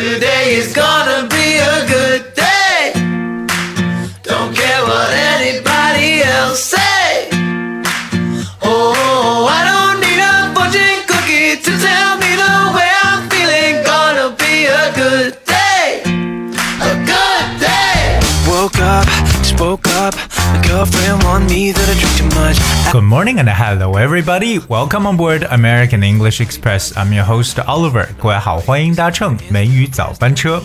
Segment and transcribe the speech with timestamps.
[0.00, 1.89] Today is gonna be a
[20.10, 20.16] up.
[20.52, 22.58] My girlfriend warned me that I drink too much.
[22.92, 24.58] Good morning and hello everybody.
[24.58, 26.92] Welcome on board American English Express.
[26.96, 28.08] I'm your host Oliver.
[28.18, 30.62] 各位好，欢迎搭乘美语早班车。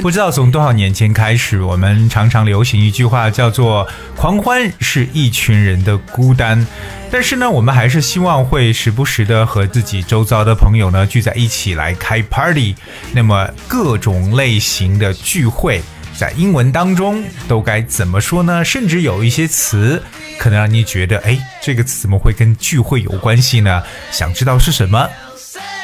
[0.00, 6.66] 不知道从多少年前开始，我们常常流行一句话，叫做“狂欢是一群人的孤单”。
[7.10, 12.74] 但是呢，我们还是希望会时不时的和自己周遭的朋友呢聚在一起来开 party。
[13.12, 15.82] 那么各种类型的聚会，
[16.17, 18.63] 在英文当中都该怎么说呢？
[18.65, 20.03] 甚至有一些词
[20.37, 23.81] 可能让你觉得，哎，这个词怎么会跟聚会有关系呢？
[24.11, 25.09] 想知道是什么，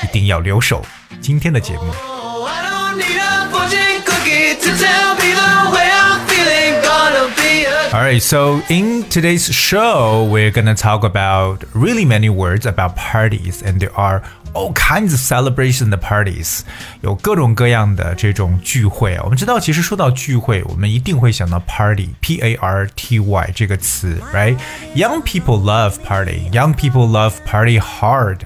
[0.04, 0.86] 一定要留守
[1.22, 1.84] 今天的节目。
[2.04, 6.82] Oh, I don't need a fortune cookie to tell me the way I'm feeling.
[6.82, 12.30] Gonna be a All right, so in today's show, we're gonna talk about really many
[12.30, 14.22] words about parties, and there are
[14.53, 16.61] all kinds of celebration and parties，
[17.03, 19.19] 有各种各样的这种聚会。
[19.23, 26.51] 我们知道，其实说到聚会，我们一定会想到 party，p a r t y 这个词，right？Young people love party.
[26.51, 28.39] Young people love party hard.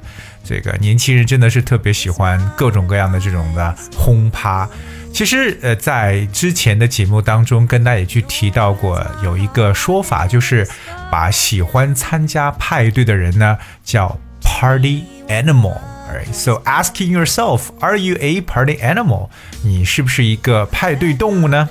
[0.45, 4.69] 这个年轻人真的是特别喜欢各种各样的这种的轰趴。
[5.11, 10.69] 其实，呃，在之前的节目当中，跟大家也去提到过，有一个说法，就是
[11.11, 15.94] 把喜欢参加派对的人呢叫 party animal。
[16.08, 19.30] Alright, so asking yourself, are you a party animal？
[19.64, 21.70] 你是不是一个派对动物呢？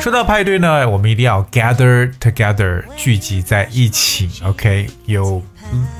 [0.00, 4.28] 说到派对呢，我们一定要 gather together，聚集在一起。
[4.44, 5.42] OK，有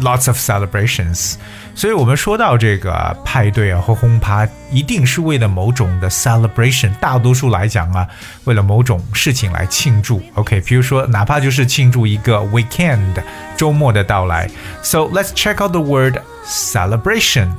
[0.00, 1.34] lots of celebrations。
[1.74, 6.90] 所以我们说到这个派对啊或轰趴，一定是为了某种的 celebration。
[7.00, 8.08] 大多数来讲啊，
[8.44, 10.22] 为了某种事情来庆祝。
[10.34, 13.22] OK，比如说哪怕就是庆祝一个 weekend
[13.56, 14.48] 周末的到来。
[14.82, 17.50] So let's check out the word celebration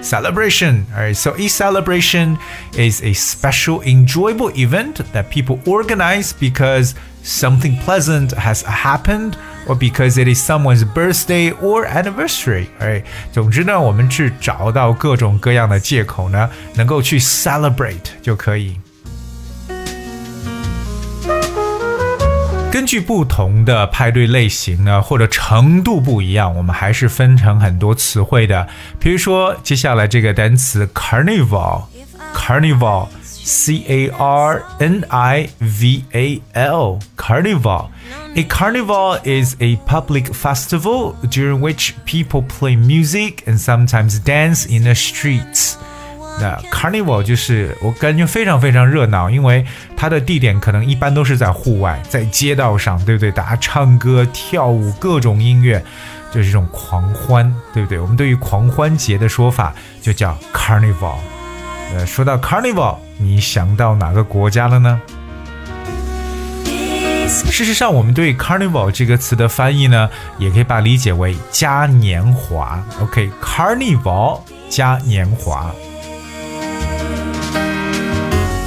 [0.00, 0.84] celebration.
[0.94, 2.36] Alright, so a celebration
[2.74, 6.92] is a special, enjoyable event that people organize because
[7.24, 9.32] something pleasant has happened
[9.69, 12.65] or because it is someone's birthday or anniversary.
[12.81, 18.77] Alright，总之呢，我们去找到各种各样的借口呢，能够去 celebrate 就可以。
[22.71, 28.67] 根据不同的派对类型呢，或者程度不一样，我们还是分成很多词汇的。
[28.99, 30.87] 比如说，接下来这个单词
[33.48, 41.92] carnival，carnival，c a r n i v a l，carnival。A carnival is a public festival during which
[42.04, 45.74] people play music and sometimes dance in the streets.
[46.40, 49.64] 那 carnival 就是我感觉非常非常热闹，因为
[49.96, 53.30] 它的地点可能一般都是在户外，在街道上，对不对？
[53.30, 55.80] 大家唱歌、跳舞，各种音乐，
[56.32, 58.00] 就是这种狂欢，对不对？
[58.00, 59.72] 我们对于狂欢节的说法
[60.02, 61.14] 就叫 carnival。
[61.94, 65.01] 呃，说到 carnival， 你想到哪个国家了呢？
[67.27, 72.81] 事实上，我们对 carnival 这个词的翻译呢，也可以把它理解为嘉年华。
[73.01, 75.69] OK，carnival、嘉年华。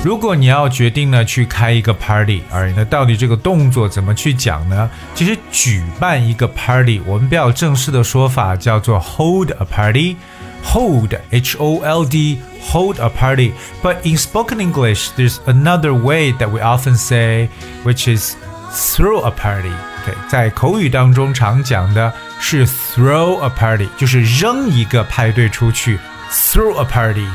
[0.05, 4.91] 如果你要决定呢去开一个 party，而那到底这个动作怎么去讲呢？
[5.15, 10.17] 其实举办一个 party，我们比较正式的说法叫做 hold a party。
[10.64, 13.54] Hold, H O L D, hold a party.
[13.82, 17.50] But in spoken English, there's another way that we often say,
[17.84, 18.36] which is
[18.72, 19.72] throw a party.
[20.04, 25.98] OK，在口语当中常讲的是 throw a party，就是扔一个派对出去，
[26.30, 27.28] throw a party。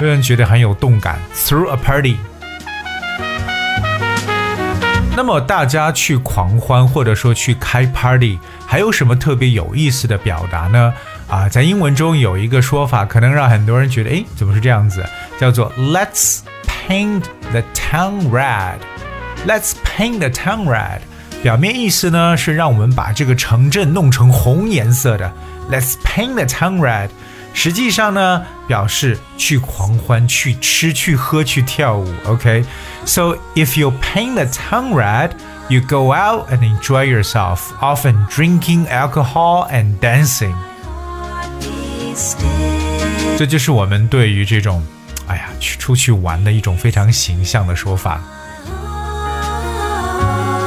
[0.00, 2.16] 让人觉得很有动感，throw a party。
[5.14, 10.92] 那么大家去狂欢或者说去开 party，还有什么特别有意思的表达呢？
[11.28, 15.04] 啊，在英文中有一个说法，可能让很多人觉得，诶，怎么是这样子？
[15.40, 21.00] 叫做 Let's paint the town red。Let's paint the town red。
[21.42, 25.32] 表面意思呢是让我们把这个城镇弄成红颜色的。
[25.70, 27.08] Let's paint the town red。
[27.54, 32.06] 实际上呢，表示去狂欢、去吃、去喝、去跳舞。
[32.26, 40.52] OK，so、if you paint the town red。You go out and enjoy yourself, often drinking alcohol and dancing.
[43.37, 44.83] 这就是我们对于这种，
[45.27, 48.19] 哎呀，去出去玩的一种非常形象的说法。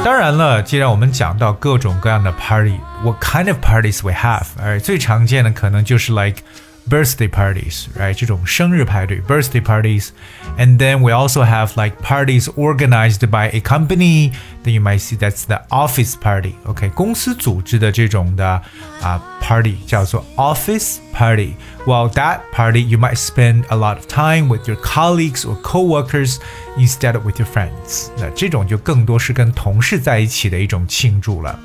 [0.03, 4.45] 当然了，既然我们讲到各种各样的 party，what kind of parties we have。
[4.57, 6.41] 而最常见的可能就是 like
[6.88, 8.14] birthday parties, right?
[8.14, 10.10] 这种生日派对 birthday parties.
[10.56, 14.30] And then we also have like parties organized by a company.
[14.62, 16.54] Then you might see that's the office party.
[16.64, 18.62] OK，公司组织的这种的
[19.02, 21.54] 啊、party 叫做 office party.
[21.86, 26.38] Well, that party you might spend a lot of time with your colleagues or coworkers
[26.76, 28.10] instead of with your friends.
[28.16, 31.58] 那这种就更多是跟同事在一起的一种庆祝了。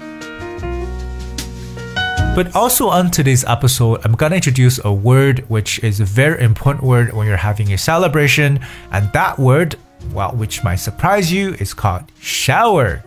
[2.35, 6.83] but also on today's episode, I'm gonna introduce a word which is a very important
[6.83, 8.59] word when you're having a celebration,
[8.91, 9.75] and that word,
[10.13, 13.01] well, which might surprise you, is called shower.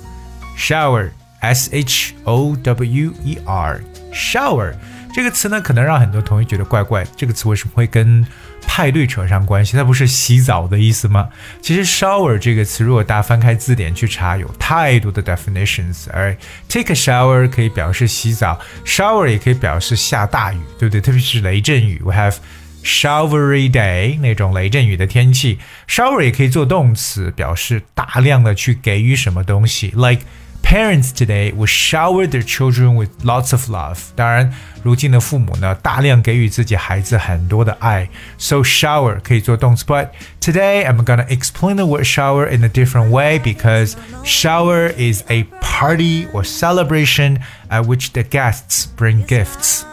[0.57, 3.81] Shower, S H O W E R,
[4.13, 4.75] shower.
[5.13, 7.07] 这个词呢，可能让很多同学觉得怪怪。
[7.17, 8.27] 这个词为什么会跟
[8.68, 9.76] 派对扯上关系？
[9.76, 11.30] 它不是洗澡的意思吗？
[11.62, 16.08] 其实 shower 这个词，如果大家翻开字典去查，有太多的 definitions。
[16.12, 16.36] 而
[16.68, 21.02] take a shower 可以表示洗澡，shower 也可以表示下大雨，对不对？
[21.02, 22.36] 特别是雷阵雨，we have
[22.84, 25.60] showery day 那种雷阵雨的天气。
[25.88, 30.22] shower 也可以做动词，表示大量的去给予什么东西，like。
[30.63, 33.99] Parents today will shower their children with lots of love。
[34.17, 34.51] 当然，
[34.83, 38.09] 如今的父母呢，大量给予自己孩子很多的爱。
[38.39, 40.09] So shower 可以做动词，but
[40.41, 43.93] today I'm gonna explain the word shower in a different way because
[44.25, 49.85] shower is a party or celebration at which the guests bring gifts.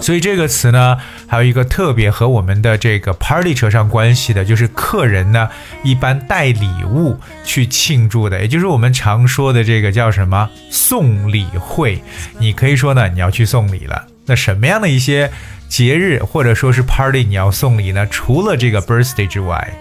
[0.00, 0.96] 所以这个词呢，
[1.26, 5.48] 还有一个特别和我们的这个 party 扯上关系的，就是客人呢
[5.84, 12.02] 一般带礼物去庆祝的，也就是我们常说的这个叫什么送礼会。
[12.38, 14.06] 你可以说呢，你要去送礼了。
[14.24, 15.30] 那什么样的一些
[15.68, 18.06] 节日或者说是 party 你要送礼呢？
[18.06, 19.72] 除了这个 birthday 之外。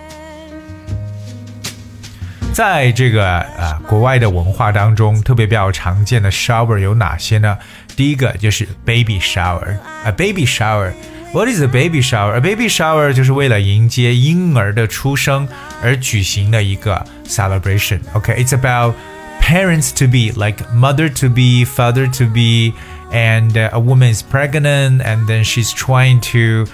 [2.57, 7.59] 在这个啊国外的文化当中，特别比较常见的 shower 有哪些呢？
[7.97, 12.35] 第一个就是 baby shower，啊 baby shower。What is a baby shower?
[12.35, 15.49] A baby shower 就是为了迎接婴儿的出生
[15.83, 18.01] 而举行的一个 celebration.
[18.13, 18.95] Okay, it's about
[19.41, 22.75] parents to be, like mother to be, father to be,
[23.11, 26.71] and uh, a woman is pregnant and then she's trying to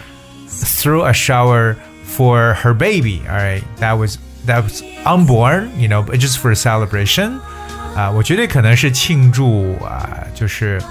[0.48, 3.22] throw a shower for her baby.
[3.28, 7.33] All right, that was that was unborn, you know, but just for celebration.
[7.95, 10.81] 啊、我觉得可能是庆祝啊、就是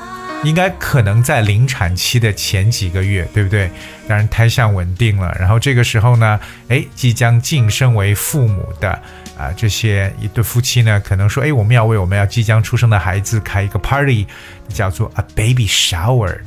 [0.44, 3.70] 应该可能在临产期的前几个月，对不对？
[4.06, 6.38] 当然胎相稳定了，然后这个时候呢，
[6.69, 8.90] 哎，即将晋升为父母的
[9.37, 14.26] 啊、这些一对夫妻呢，可能说，哎，我们要为我们要即将出生的孩子开一个 party，
[14.69, 16.38] 叫做 a baby shower。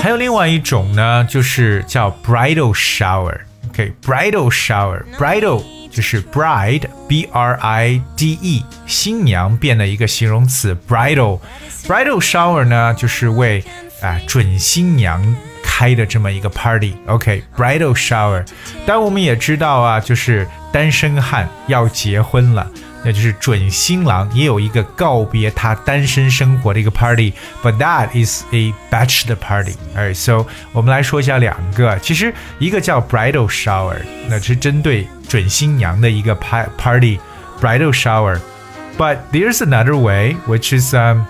[0.00, 3.36] 还有另外一种呢，就是叫 bridal shower。
[3.76, 11.38] OK，bridal shower，bridal 就是 bride，b r i d e，新娘变的一个形容词 bridal。
[11.86, 13.62] bridal shower 呢，就是为
[14.00, 16.94] 啊、准新娘开的这么一个 party。
[17.06, 18.46] OK，bridal shower。
[18.86, 22.66] 当然我们也知道啊，就是单身汉要结婚了。
[23.05, 33.97] 那就是准新郎也有一个告别他单身生活的一个 party，but that is a bachelor party。Alright, so 我们来说一下两个，其实一个叫 bridal shower，
[34.29, 41.25] 那是针对准新娘的一个 pa- party，bridal shower。But there's another way, which is um,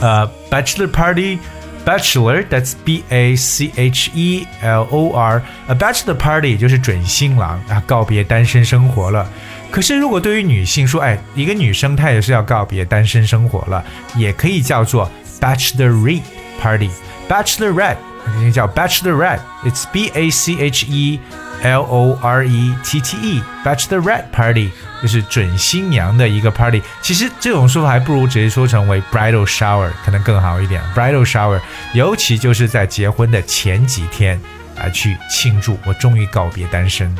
[0.00, 1.38] uh, bachelor party.
[1.86, 5.42] Bachelor, that's B A C H E L O R.
[5.66, 9.28] A bachelor party 就是准新郎啊，告别单身生活了。
[9.70, 15.10] 可是如果对于女性说，哎，一个女生她也是要告别单身生活了，也可以叫做
[15.40, 16.22] bachelorette
[16.60, 16.90] party.
[17.28, 17.96] Bachelorette
[18.44, 19.40] 也叫 bachelorette.
[19.64, 21.18] It's B A C H E
[21.63, 23.43] L O R E T T E.
[23.63, 24.69] Bachelorette party
[25.01, 26.81] 就是准新娘的一个 party。
[27.01, 30.81] 其实这种说法还不如直接说成为 bridal shower 可能更好一点。
[30.95, 31.59] bridal shower
[31.93, 34.39] 尤其就是在结婚的前几天
[34.77, 37.13] 啊，去庆祝我终于告别单身。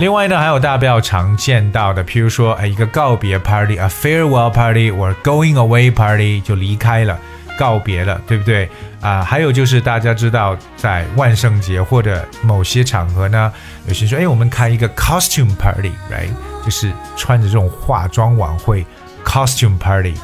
[0.00, 7.18] 另外呢，还有大家比较常见到的，譬如说，哎，一个告别 party，a farewell party or going away party，就离开了，
[7.60, 8.66] 告别了，对不对？
[9.02, 13.52] 啊、还有就是大家知道，在万圣节或者某些场合呢，
[13.86, 16.30] 有些人说，哎，我们开一个 costume party，right，
[16.64, 18.86] 就是穿着这种化妆晚会
[19.22, 20.14] costume party。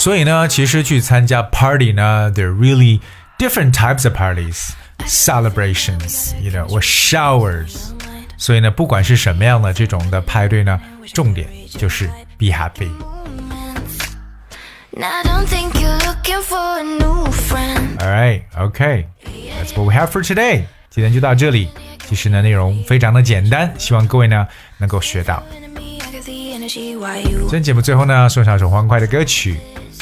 [0.00, 2.98] 所以呢，其实去参加 party 呢，there are really
[3.38, 4.70] different types of parties,
[5.06, 7.92] celebrations, you know, or showers。
[8.36, 10.80] 所以呢，不管是什么样的这种的派对呢，
[11.12, 11.48] 重点
[11.78, 12.10] 就是
[12.41, 12.89] be happy。
[14.91, 19.85] Now I don't think you're looking for a new friend All right, okay, that's what
[19.87, 20.65] we have for today。
[20.89, 24.47] 今天就到这里，记 其实呢内容非常的简单，希望各位呢
[24.77, 25.43] 能够学到。
[25.51, 26.97] enemy, I got the energy.
[26.97, 27.41] Why you?
[27.41, 29.59] 今天节目最后呢，送上一首欢快的歌曲《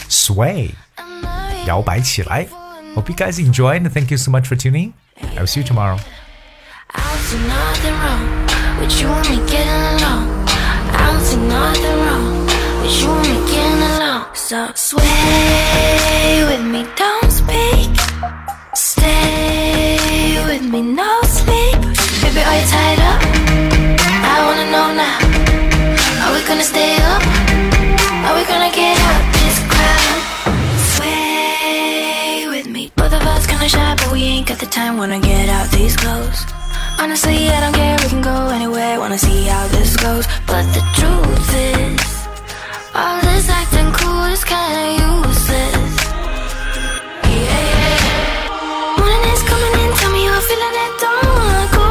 [0.10, 2.48] Sway》， I'm not 摇摆起来。
[2.96, 4.94] Hope you guys enjoy and thank you so much for tuning.
[5.36, 6.00] I'll see you tomorrow.
[6.94, 8.24] I don't see nothing wrong
[8.80, 10.48] with you and me getting along.
[10.94, 12.19] I don't see nothing wrong with
[12.99, 14.35] you me getting along.
[14.35, 17.91] So sway with me, don't speak.
[18.75, 21.79] Stay with me, no sleep.
[22.23, 23.21] Baby, are you tied up?
[24.33, 25.19] I wanna know now.
[26.25, 27.23] Are we gonna stay up?
[28.27, 30.19] Are we gonna get out this crowd?
[30.95, 32.91] Sway with me.
[32.97, 34.97] Both of us kinda shy, but we ain't got the time.
[34.97, 36.41] Wanna get out these clothes.
[36.99, 37.97] Honestly, I don't care.
[38.03, 38.99] We can go anywhere.
[38.99, 40.27] Wanna see how this goes.
[40.47, 42.20] But the truth is,
[42.95, 45.97] all this acting cool is kinda useless.
[48.99, 49.91] Morning is coming in.
[49.99, 50.93] Tell me feeling it.
[51.03, 51.87] Don't go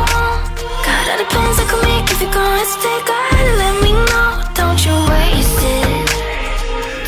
[1.32, 3.00] plans I could make if you're gonna stay.
[3.08, 4.32] Gotta let me know.
[4.60, 5.90] Don't you waste it.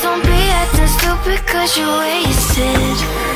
[0.04, 3.31] Don't be acting stupid cause you wasted.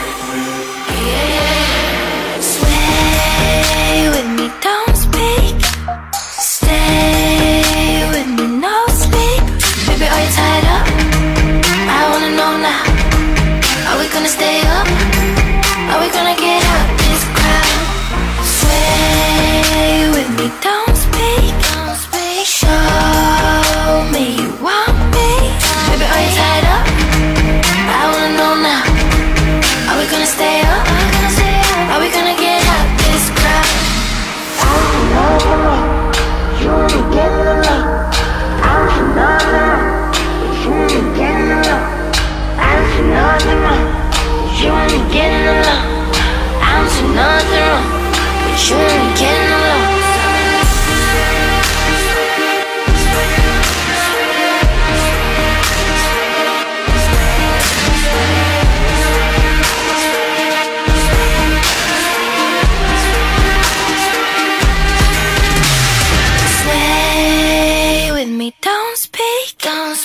[69.66, 70.05] Stay